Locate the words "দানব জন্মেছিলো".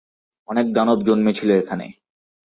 0.73-1.53